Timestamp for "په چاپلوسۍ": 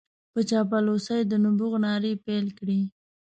0.33-1.21